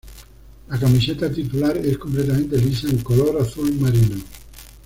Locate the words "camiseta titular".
0.79-1.77